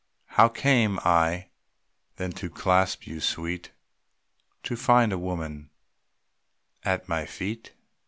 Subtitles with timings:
[0.29, 1.49] How came I,
[2.15, 3.69] then, to clasp you, Sweet,
[4.67, 5.69] And find a woman
[6.83, 7.73] at my feet?